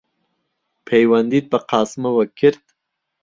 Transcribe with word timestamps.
پەیوەندیت 0.87 1.45
بە 1.51 1.59
قاسمەوە 1.69 2.25
کرد؟ 2.39 2.63